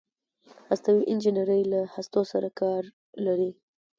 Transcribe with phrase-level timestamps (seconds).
[0.69, 2.83] هستوي انجنیری له هستو سره کار
[3.25, 3.51] لري.